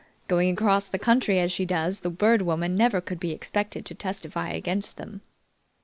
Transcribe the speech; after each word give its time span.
Going 0.27 0.49
across 0.49 0.87
the 0.87 0.97
country 0.97 1.37
as 1.39 1.51
she 1.51 1.63
does, 1.63 1.99
the 1.99 2.09
Bird 2.09 2.41
Woman 2.41 2.75
never 2.75 3.01
could 3.01 3.19
be 3.19 3.33
expected 3.33 3.85
to 3.85 3.93
testify 3.93 4.49
against 4.49 4.97
them." 4.97 5.21